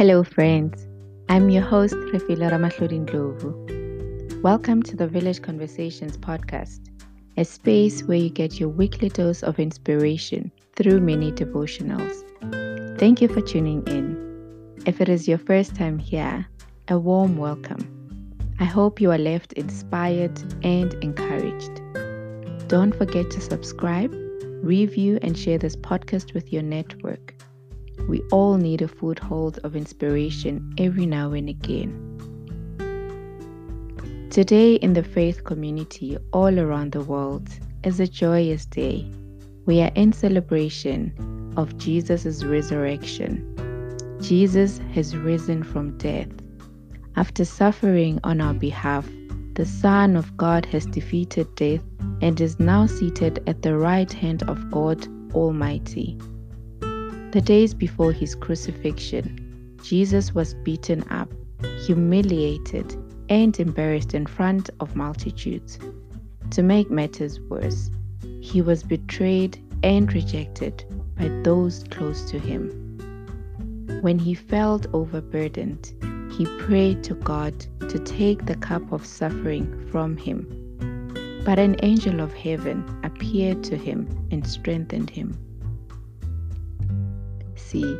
[0.00, 0.88] Hello, friends.
[1.28, 3.04] I'm your host, Refila Ramahlodin.
[4.40, 6.80] Welcome to the Village Conversations podcast,
[7.36, 12.16] a space where you get your weekly dose of inspiration through mini devotionals.
[12.98, 14.16] Thank you for tuning in.
[14.86, 16.46] If it is your first time here,
[16.88, 17.84] a warm welcome.
[18.58, 21.82] I hope you are left inspired and encouraged.
[22.68, 24.14] Don't forget to subscribe,
[24.62, 27.34] review, and share this podcast with your network.
[28.08, 32.06] We all need a foothold of inspiration every now and again.
[34.30, 37.48] Today, in the faith community all around the world,
[37.82, 39.10] is a joyous day.
[39.66, 43.46] We are in celebration of Jesus' resurrection.
[44.20, 46.28] Jesus has risen from death.
[47.16, 49.08] After suffering on our behalf,
[49.54, 51.82] the Son of God has defeated death
[52.22, 56.18] and is now seated at the right hand of God Almighty.
[57.32, 61.32] The days before his crucifixion, Jesus was beaten up,
[61.86, 62.96] humiliated,
[63.28, 65.78] and embarrassed in front of multitudes.
[66.50, 67.88] To make matters worse,
[68.40, 70.84] he was betrayed and rejected
[71.16, 72.98] by those close to him.
[74.00, 75.92] When he felt overburdened,
[76.36, 77.54] he prayed to God
[77.90, 80.48] to take the cup of suffering from him.
[81.44, 85.38] But an angel of heaven appeared to him and strengthened him
[87.70, 87.96] see,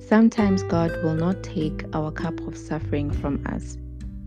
[0.00, 3.78] sometimes God will not take our cup of suffering from us,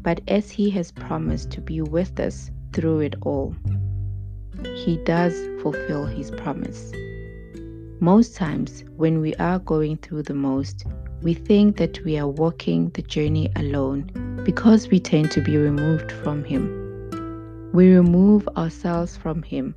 [0.01, 3.53] but as He has promised to be with us through it all,
[4.75, 6.93] He does fulfill His promise.
[7.99, 10.85] Most times, when we are going through the most,
[11.21, 14.09] we think that we are walking the journey alone
[14.45, 16.63] because we tend to be removed from Him.
[17.73, 19.75] We remove ourselves from Him,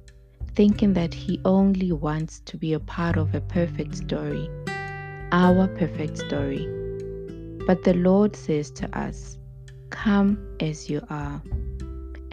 [0.54, 4.48] thinking that He only wants to be a part of a perfect story
[5.32, 6.66] our perfect story.
[7.66, 9.38] But the Lord says to us,
[9.90, 11.42] Come as you are.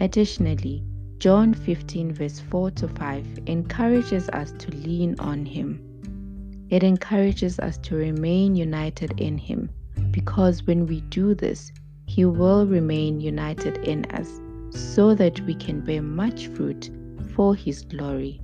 [0.00, 0.82] Additionally,
[1.18, 5.80] John 15, verse 4 to 5 encourages us to lean on Him.
[6.70, 9.70] It encourages us to remain united in Him
[10.10, 11.72] because when we do this,
[12.06, 14.40] He will remain united in us
[14.70, 16.90] so that we can bear much fruit
[17.34, 18.40] for His glory.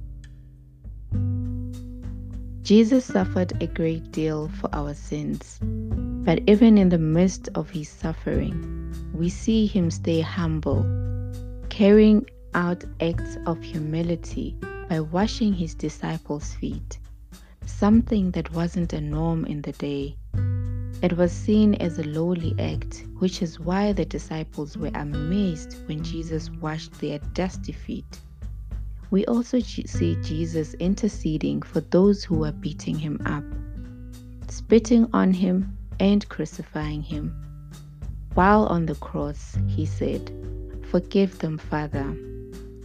[2.63, 5.59] Jesus suffered a great deal for our sins,
[6.25, 10.87] but even in the midst of his suffering, we see him stay humble,
[11.71, 12.25] carrying
[12.55, 14.57] out acts of humility
[14.89, 17.01] by washing his disciples' feet,
[17.67, 20.17] something that wasn't a norm in the day.
[21.03, 26.05] It was seen as a lowly act, which is why the disciples were amazed when
[26.05, 28.21] Jesus washed their dusty feet.
[29.13, 33.45] We also see Jesus interceding for those who are beating him up,
[34.51, 37.31] spitting on him, and crucifying him.
[38.33, 40.33] While on the cross, he said,
[40.91, 42.17] Forgive them, Father.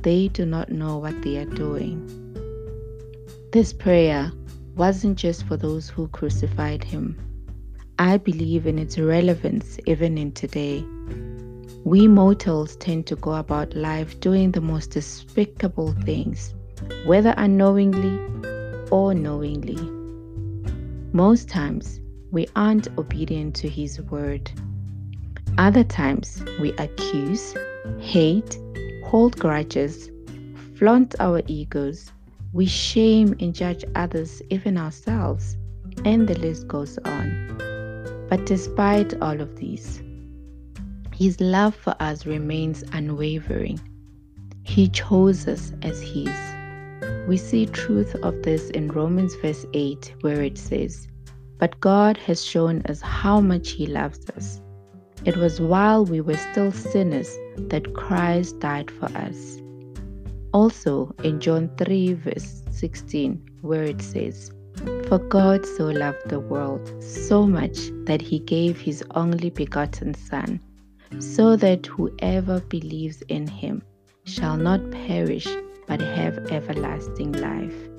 [0.01, 2.05] They do not know what they are doing.
[3.53, 4.29] This prayer
[4.75, 7.17] wasn't just for those who crucified him.
[7.99, 10.83] I believe in its relevance even in today.
[11.87, 16.03] We mortals tend to go about life doing the most despicable mm.
[16.03, 16.53] things,
[17.05, 18.19] whether unknowingly
[18.91, 19.79] or knowingly.
[21.13, 24.51] Most times, we aren't obedient to His word.
[25.57, 27.55] Other times, we accuse,
[28.01, 28.59] hate,
[29.05, 30.11] hold grudges,
[30.75, 32.11] flaunt our egos,
[32.51, 35.55] we shame and judge others, even ourselves,
[36.03, 38.27] and the list goes on.
[38.29, 40.01] But despite all of these,
[41.17, 43.79] his love for us remains unwavering.
[44.61, 46.29] He chose us as His.
[47.27, 51.07] We see truth of this in Romans verse 8, where it says,
[51.57, 54.61] But God has shown us how much He loves us.
[55.25, 59.59] It was while we were still sinners that Christ died for us.
[60.53, 64.51] Also in John 3, verse 16, where it says,
[65.07, 70.61] For God so loved the world so much that He gave His only begotten Son
[71.19, 73.81] so that whoever believes in him
[74.23, 75.47] shall not perish
[75.87, 77.89] but have everlasting life.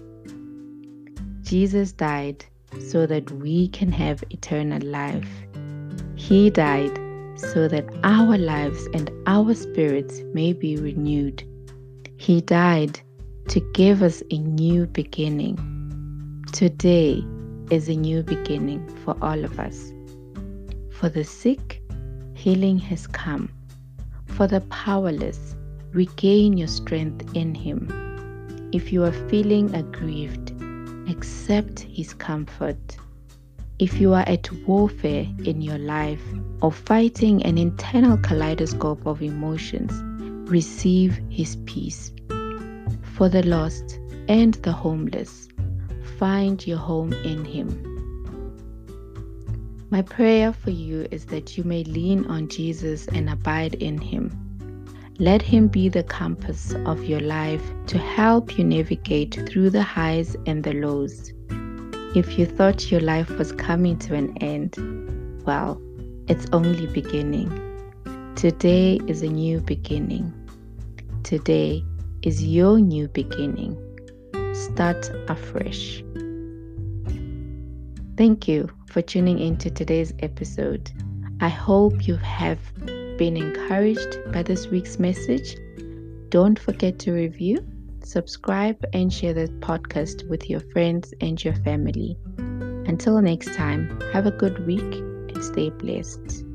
[1.42, 2.44] Jesus died
[2.90, 5.28] so that we can have eternal life.
[6.16, 6.98] He died
[7.36, 11.42] so that our lives and our spirits may be renewed.
[12.16, 13.00] He died
[13.48, 15.56] to give us a new beginning.
[16.52, 17.24] Today
[17.70, 19.92] is a new beginning for all of us.
[20.90, 21.80] For the sick,
[22.38, 23.50] healing has come.
[24.26, 25.56] For the powerless,
[25.92, 27.90] regain your strength in Him.
[28.72, 30.52] If you are feeling aggrieved,
[31.10, 32.96] accept His comfort.
[33.80, 36.22] If you are at warfare in your life
[36.62, 39.92] or fighting an internal kaleidoscope of emotions,
[40.48, 42.12] receive His peace.
[43.16, 43.98] For the lost
[44.28, 45.48] and the homeless,
[46.18, 47.87] find your home in Him.
[49.90, 54.30] My prayer for you is that you may lean on Jesus and abide in Him.
[55.18, 60.36] Let Him be the compass of your life to help you navigate through the highs
[60.44, 61.32] and the lows.
[62.14, 64.76] If you thought your life was coming to an end,
[65.46, 65.80] well,
[66.26, 67.50] it's only beginning.
[68.36, 70.34] Today is a new beginning.
[71.22, 71.82] Today
[72.20, 73.74] is your new beginning.
[74.52, 76.04] Start afresh.
[78.18, 78.68] Thank you
[78.98, 80.90] for tuning into today's episode.
[81.40, 82.58] I hope you have
[83.16, 85.56] been encouraged by this week's message.
[86.30, 87.64] Don't forget to review,
[88.02, 92.18] subscribe, and share the podcast with your friends and your family.
[92.88, 96.47] Until next time, have a good week and stay blessed.